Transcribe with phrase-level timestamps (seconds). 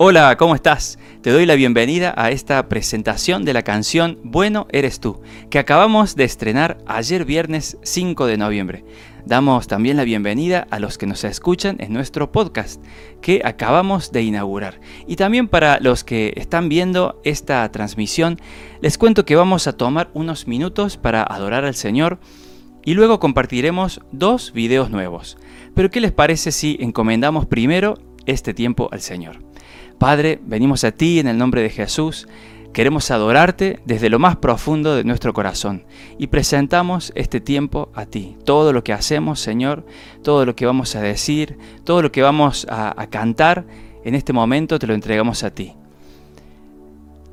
[0.00, 0.96] Hola, ¿cómo estás?
[1.22, 6.14] Te doy la bienvenida a esta presentación de la canción Bueno eres tú, que acabamos
[6.14, 8.84] de estrenar ayer viernes 5 de noviembre.
[9.26, 12.80] Damos también la bienvenida a los que nos escuchan en nuestro podcast,
[13.20, 14.78] que acabamos de inaugurar.
[15.08, 18.40] Y también para los que están viendo esta transmisión,
[18.80, 22.20] les cuento que vamos a tomar unos minutos para adorar al Señor
[22.84, 25.38] y luego compartiremos dos videos nuevos.
[25.74, 29.47] Pero ¿qué les parece si encomendamos primero este tiempo al Señor?
[29.98, 32.28] Padre, venimos a ti en el nombre de Jesús.
[32.72, 35.84] Queremos adorarte desde lo más profundo de nuestro corazón
[36.18, 38.36] y presentamos este tiempo a ti.
[38.44, 39.84] Todo lo que hacemos, Señor,
[40.22, 43.66] todo lo que vamos a decir, todo lo que vamos a, cantar,
[44.04, 45.74] en este momento te lo entregamos a ti.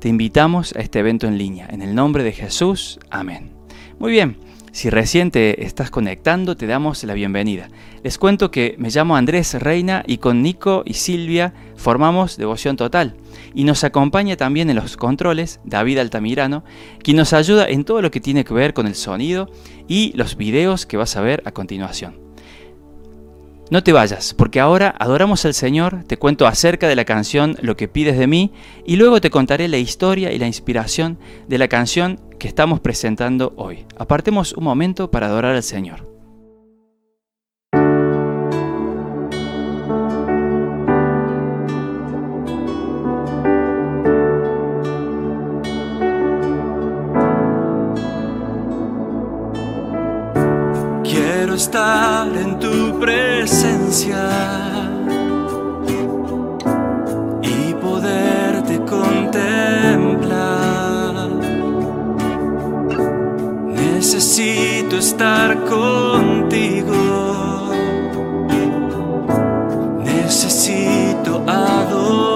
[0.00, 1.68] Te invitamos a este evento en línea.
[1.70, 3.52] En el nombre de Jesús, amén.
[4.00, 4.38] Muy bien,
[4.76, 7.70] si recién te estás conectando, te damos la bienvenida.
[8.02, 13.16] Les cuento que me llamo Andrés Reina y con Nico y Silvia formamos Devoción Total.
[13.54, 16.62] Y nos acompaña también en los controles David Altamirano,
[17.02, 19.48] quien nos ayuda en todo lo que tiene que ver con el sonido
[19.88, 22.26] y los videos que vas a ver a continuación.
[23.70, 27.76] No te vayas, porque ahora adoramos al Señor, te cuento acerca de la canción Lo
[27.76, 28.52] que pides de mí
[28.84, 33.52] y luego te contaré la historia y la inspiración de la canción que estamos presentando
[33.56, 33.86] hoy.
[33.98, 36.06] Apartemos un momento para adorar al Señor.
[51.02, 54.75] Quiero estar en tu presencia
[64.36, 66.92] Necesito estar contigo.
[70.04, 72.35] Necesito adorar.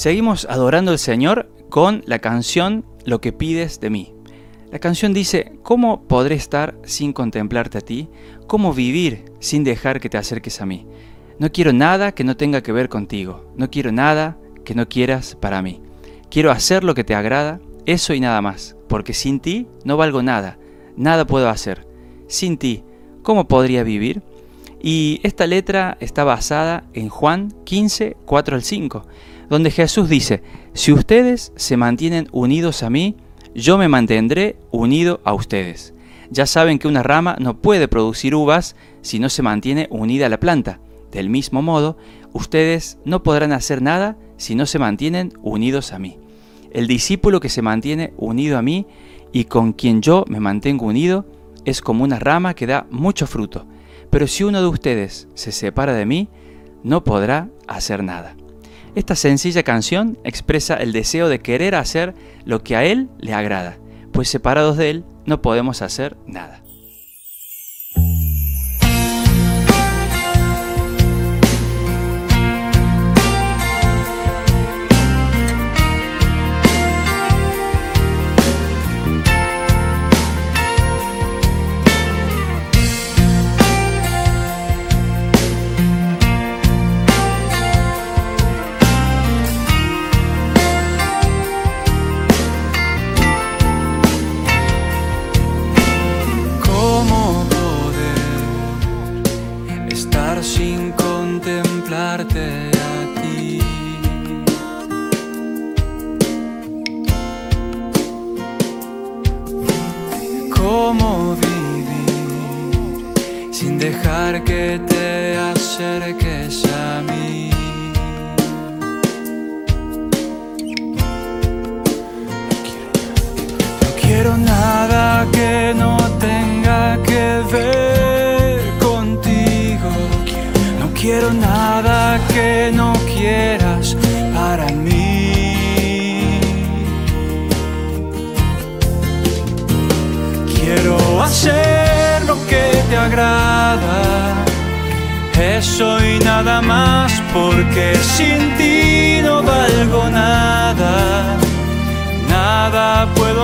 [0.00, 4.14] Seguimos adorando al Señor con la canción Lo que pides de mí.
[4.72, 8.08] La canción dice, ¿cómo podré estar sin contemplarte a ti?
[8.46, 10.86] ¿Cómo vivir sin dejar que te acerques a mí?
[11.38, 13.52] No quiero nada que no tenga que ver contigo.
[13.58, 15.82] No quiero nada que no quieras para mí.
[16.30, 20.22] Quiero hacer lo que te agrada, eso y nada más, porque sin ti no valgo
[20.22, 20.58] nada,
[20.96, 21.86] nada puedo hacer.
[22.26, 22.84] Sin ti,
[23.22, 24.22] ¿cómo podría vivir?
[24.82, 29.06] Y esta letra está basada en Juan 15, 4 al 5
[29.50, 30.42] donde Jesús dice,
[30.72, 33.16] si ustedes se mantienen unidos a mí,
[33.54, 35.92] yo me mantendré unido a ustedes.
[36.30, 40.28] Ya saben que una rama no puede producir uvas si no se mantiene unida a
[40.28, 40.78] la planta.
[41.10, 41.98] Del mismo modo,
[42.32, 46.18] ustedes no podrán hacer nada si no se mantienen unidos a mí.
[46.70, 48.86] El discípulo que se mantiene unido a mí
[49.32, 51.26] y con quien yo me mantengo unido
[51.64, 53.66] es como una rama que da mucho fruto.
[54.10, 56.28] Pero si uno de ustedes se separa de mí,
[56.84, 58.36] no podrá hacer nada.
[58.94, 63.78] Esta sencilla canción expresa el deseo de querer hacer lo que a Él le agrada,
[64.12, 66.62] pues separados de Él no podemos hacer nada.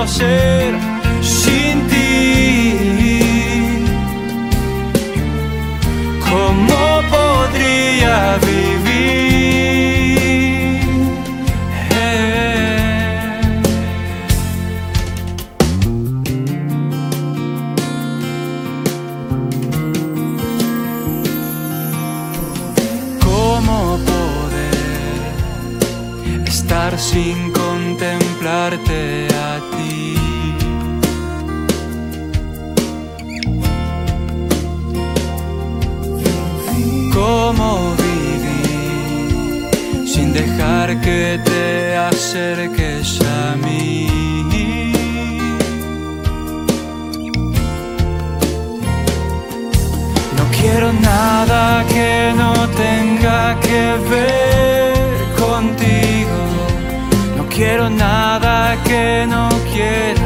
[0.05, 0.96] Nada
[43.21, 44.07] a mí?
[50.37, 56.37] No quiero nada que no tenga que ver contigo
[57.57, 60.16] quiero nada que no quieras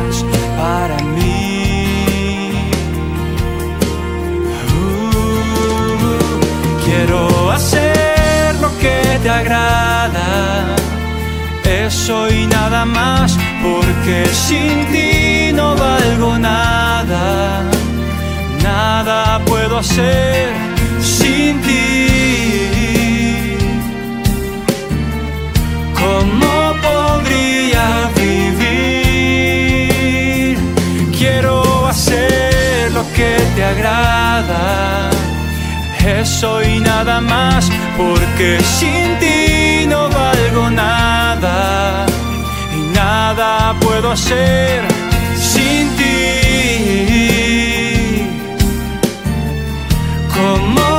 [11.72, 17.64] eso y nada más, porque sin ti no valgo nada,
[18.62, 20.50] nada puedo hacer
[21.00, 22.08] sin ti.
[26.00, 28.98] ¿Cómo podría vivir?
[31.18, 35.10] Quiero hacer lo que te agrada,
[36.06, 42.06] eso y nada más, porque sin ti no valgo nada
[42.78, 44.80] y nada puedo hacer
[45.38, 47.22] sin ti.
[50.36, 50.91] ¿Cómo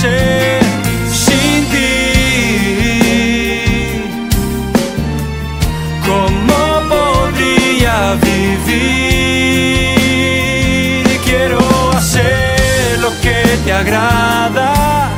[0.00, 1.88] sin ti.
[6.06, 8.68] ¿Cómo podría vivir?
[11.24, 11.58] Quiero
[11.96, 15.10] hacer lo que te agrada,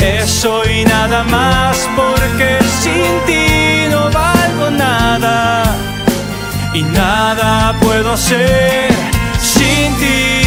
[0.00, 5.64] eso y nada más, porque sin ti no valgo nada
[6.72, 8.90] y nada puedo hacer
[9.38, 10.41] sin ti.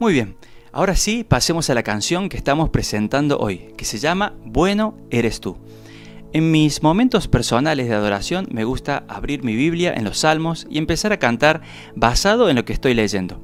[0.00, 0.34] Muy bien,
[0.72, 5.40] ahora sí pasemos a la canción que estamos presentando hoy, que se llama Bueno eres
[5.40, 5.58] tú.
[6.32, 10.78] En mis momentos personales de adoración me gusta abrir mi Biblia en los Salmos y
[10.78, 11.60] empezar a cantar
[11.94, 13.42] basado en lo que estoy leyendo.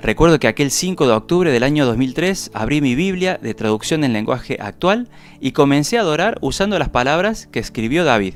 [0.00, 4.12] Recuerdo que aquel 5 de octubre del año 2003 abrí mi Biblia de traducción en
[4.12, 5.08] lenguaje actual
[5.40, 8.34] y comencé a adorar usando las palabras que escribió David.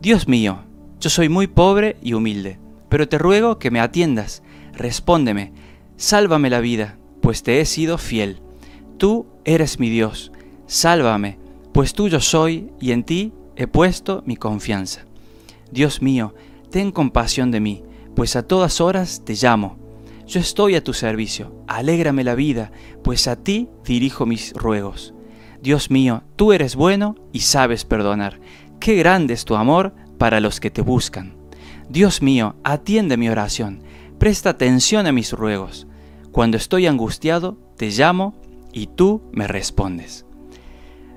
[0.00, 0.60] Dios mío,
[1.00, 5.52] yo soy muy pobre y humilde, pero te ruego que me atiendas, respóndeme,
[6.00, 8.40] sálvame la vida, pues te he sido fiel.
[8.96, 10.32] Tú eres mi Dios,
[10.66, 11.38] sálvame,
[11.74, 15.04] pues tuyo soy y en ti he puesto mi confianza.
[15.70, 16.34] Dios mío,
[16.70, 17.84] ten compasión de mí,
[18.16, 19.76] pues a todas horas te llamo.
[20.26, 22.72] Yo estoy a tu servicio, alégrame la vida,
[23.04, 25.12] pues a ti dirijo mis ruegos.
[25.60, 28.40] Dios mío, tú eres bueno y sabes perdonar.
[28.80, 31.36] Qué grande es tu amor para los que te buscan.
[31.90, 33.82] Dios mío, atiende mi oración,
[34.18, 35.86] presta atención a mis ruegos.
[36.32, 38.40] Cuando estoy angustiado, te llamo
[38.72, 40.26] y tú me respondes.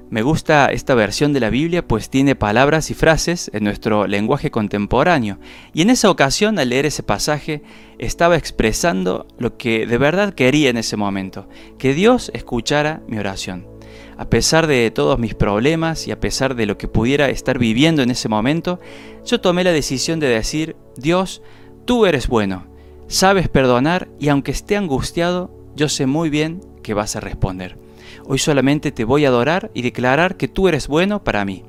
[0.10, 4.52] Me gusta esta versión de la Biblia pues tiene palabras y frases en nuestro lenguaje
[4.52, 5.40] contemporáneo
[5.74, 7.64] y en esa ocasión al leer ese pasaje
[7.98, 11.48] estaba expresando lo que de verdad quería en ese momento,
[11.80, 13.68] que Dios escuchara mi oración.
[14.16, 18.04] A pesar de todos mis problemas y a pesar de lo que pudiera estar viviendo
[18.04, 18.80] en ese momento,
[19.26, 21.42] yo tomé la decisión de decir, Dios,
[21.86, 22.68] tú eres bueno,
[23.14, 27.78] sabes perdonar y aunque esté angustiado, yo sé muy bien que vas a responder.
[28.26, 31.64] Hoy solamente te voy a adorar y declarar que tú eres bueno para mí.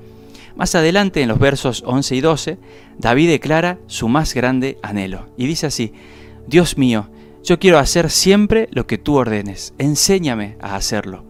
[0.56, 2.58] Más adelante, en los versos 11 y 12,
[2.98, 5.28] David declara su más grande anhelo.
[5.36, 5.92] Y dice así,
[6.46, 7.08] Dios mío,
[7.42, 9.74] yo quiero hacer siempre lo que tú ordenes.
[9.78, 11.24] Enséñame a hacerlo.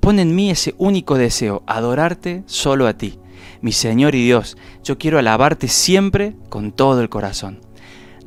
[0.00, 3.18] Pon en mí ese único deseo, adorarte solo a ti.
[3.60, 7.67] Mi Señor y Dios, yo quiero alabarte siempre con todo el corazón.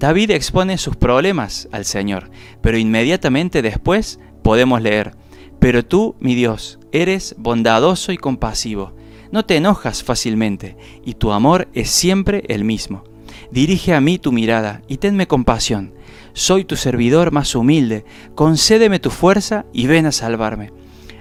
[0.02, 2.32] David expone sus problemas al Señor,
[2.62, 5.12] pero inmediatamente después podemos leer,
[5.60, 8.94] pero tú, mi Dios, eres bondadoso y compasivo,
[9.32, 13.04] no te enojas fácilmente, y tu amor es siempre el mismo.
[13.52, 15.94] Dirige a mí tu mirada y tenme compasión.
[16.34, 18.04] Soy tu servidor más humilde,
[18.34, 20.72] concédeme tu fuerza y ven a salvarme.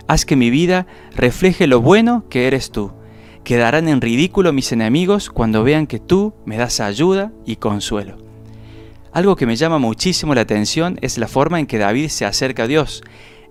[0.09, 2.93] Haz que mi vida refleje lo bueno que eres tú.
[3.45, 8.30] Quedarán en ridículo mis enemigos cuando vean que tú me das ayuda y consuelo.
[9.13, 12.63] Algo que me llama muchísimo la atención es la forma en que David se acerca
[12.63, 13.03] a Dios.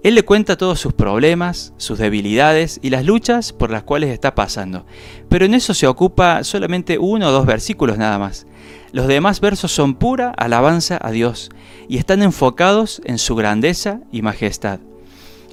[0.03, 4.33] Él le cuenta todos sus problemas, sus debilidades y las luchas por las cuales está
[4.33, 4.85] pasando.
[5.27, 8.47] Pero en eso se ocupa solamente uno o dos versículos nada más.
[8.93, 11.49] Los demás versos son pura alabanza a Dios
[11.89, 14.79] y están enfocados en su grandeza y majestad.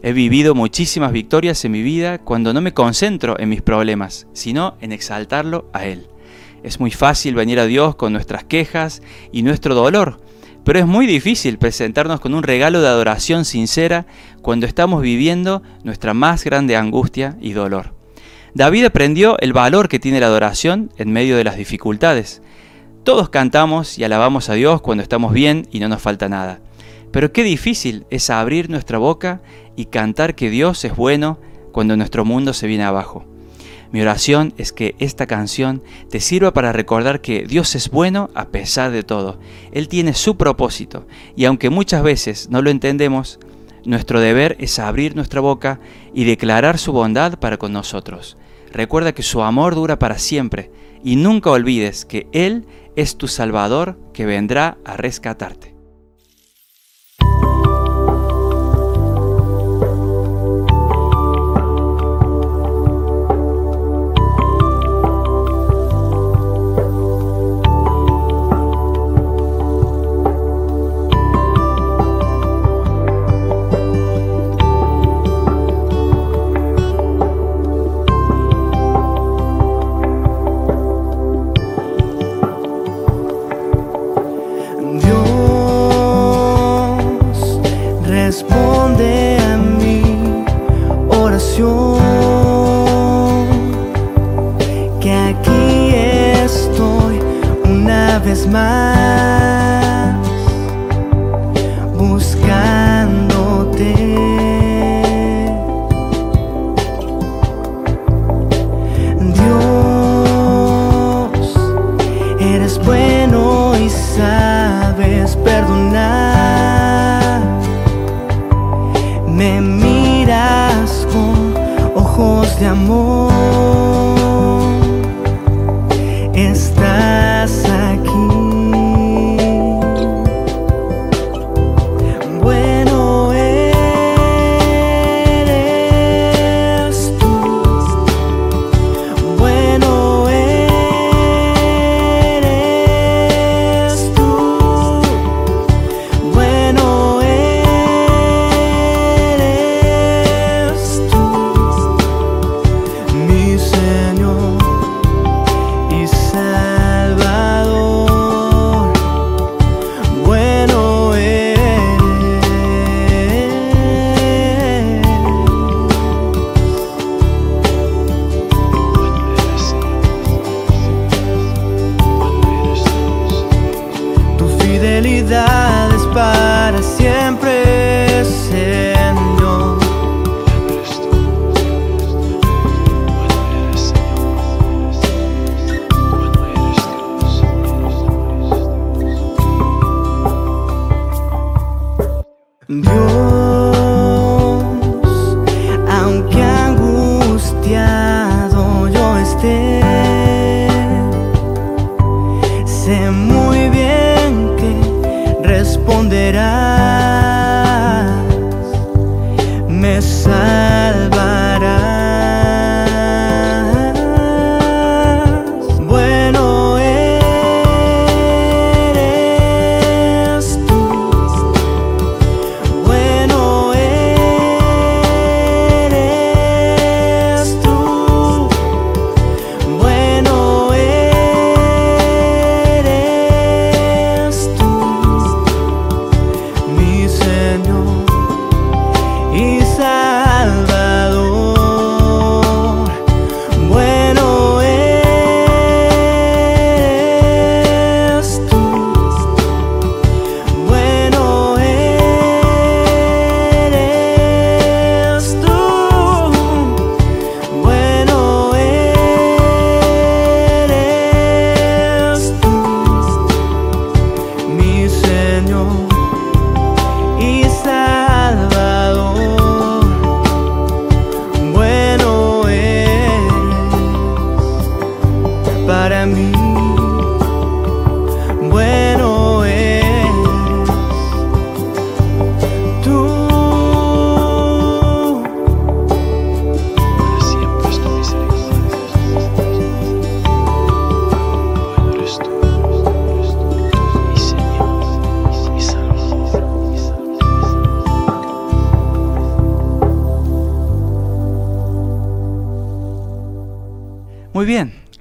[0.03, 4.77] He vivido muchísimas victorias en mi vida cuando no me concentro en mis problemas, sino
[4.81, 6.07] en exaltarlo a Él.
[6.67, 9.01] Es muy fácil venir a Dios con nuestras quejas
[9.31, 10.19] y nuestro dolor,
[10.65, 14.05] pero es muy difícil presentarnos con un regalo de adoración sincera
[14.43, 17.95] cuando estamos viviendo nuestra más grande angustia y dolor.
[18.53, 22.43] David aprendió el valor que tiene la adoración en medio de las dificultades.
[23.05, 26.59] Todos cantamos y alabamos a Dios cuando estamos bien y no nos falta nada.
[27.13, 29.41] Pero qué difícil es abrir nuestra boca
[29.77, 31.39] y cantar que Dios es bueno
[31.71, 33.36] cuando nuestro mundo se viene abajo.
[33.93, 38.49] Mi oración es que esta canción te sirva para recordar que Dios es bueno a
[38.49, 39.39] pesar de todo.
[39.73, 43.39] Él tiene su propósito y aunque muchas veces no lo entendemos,
[43.85, 45.79] nuestro deber es abrir nuestra boca
[46.13, 48.37] y declarar su bondad para con nosotros.
[48.73, 50.71] Recuerda que su amor dura para siempre
[51.05, 55.76] y nunca olvides que Él es tu Salvador que vendrá a rescatarte.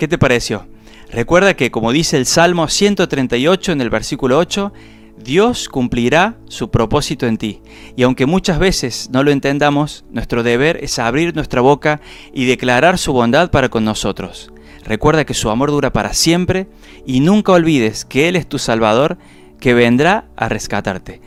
[0.05, 0.67] ¿Qué te pareció?
[1.09, 4.71] Recuerda que como dice el Salmo 138 en el versículo 8,
[5.17, 7.61] Dios cumplirá su propósito en ti.
[7.95, 12.01] Y aunque muchas veces no lo entendamos, nuestro deber es abrir nuestra boca
[12.35, 14.51] y declarar su bondad para con nosotros.
[14.83, 16.67] Recuerda que su amor dura para siempre
[17.07, 19.17] y nunca olvides que Él es tu Salvador
[19.59, 21.19] que vendrá a rescatarte.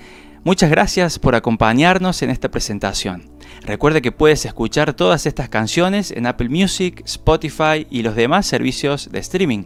[0.49, 3.29] Muchas gracias por acompañarnos en esta presentación.
[3.67, 9.11] Recuerde que puedes escuchar todas estas canciones en Apple Music, Spotify y los demás servicios
[9.13, 9.65] de streaming.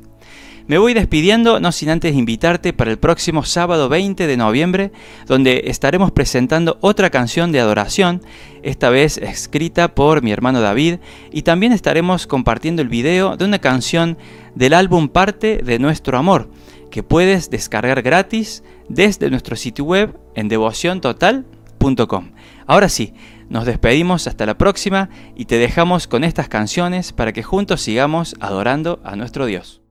[0.66, 4.90] Me voy despidiendo, no sin antes invitarte para el próximo sábado 20 de noviembre,
[5.28, 8.20] donde estaremos presentando otra canción de adoración,
[8.64, 10.96] esta vez escrita por mi hermano David,
[11.30, 14.18] y también estaremos compartiendo el video de una canción
[14.56, 16.48] del álbum Parte de Nuestro Amor,
[16.92, 22.30] que puedes descargar gratis desde nuestro sitio web en devociontotal.com.
[22.66, 23.14] Ahora sí,
[23.48, 28.36] nos despedimos hasta la próxima y te dejamos con estas canciones para que juntos sigamos
[28.40, 29.81] adorando a nuestro Dios.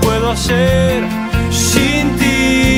[0.00, 1.04] Puedo hacer
[1.50, 2.71] sin ti.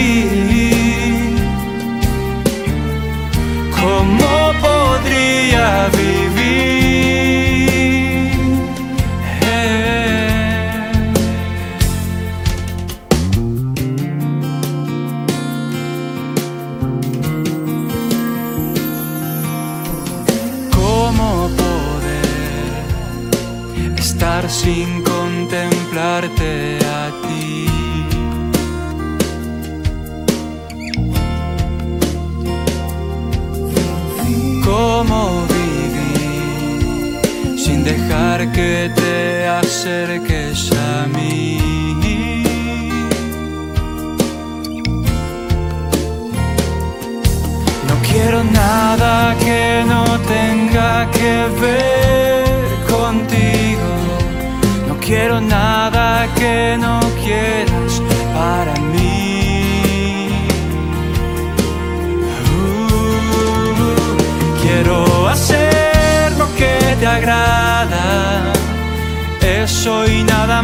[39.85, 41.59] Acerques a mí?
[47.89, 52.45] No quiero nada que no tenga que ver
[52.91, 53.95] contigo
[55.07, 57.74] quiero nada que no quieras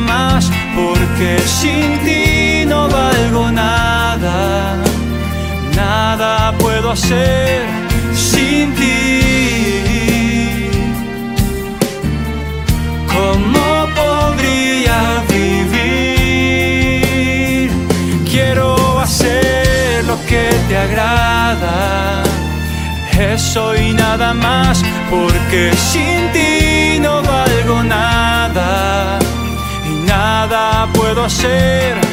[0.01, 4.77] más, porque sin ti no valgo nada,
[5.77, 7.63] nada puedo hacer
[8.15, 8.91] sin ti.
[13.13, 13.71] Como
[15.29, 16.11] vivir.
[18.31, 22.23] Quiero hacer lo que te agrada.
[23.19, 29.20] Eso y nada más, porque sin ti no valgo nada.
[30.51, 32.10] Nada puedo hacer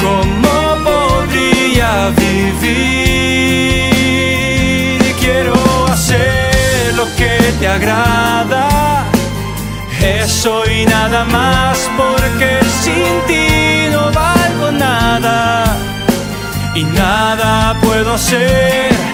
[0.01, 2.65] ¿Cómo podría vivir?
[5.19, 5.55] Quiero
[5.87, 9.05] hacer lo que te agrada,
[10.01, 15.77] Eso y nada más porque sin ti no valgo nada
[16.75, 19.08] y nada puedo ser